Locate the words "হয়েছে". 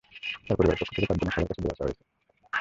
1.87-2.03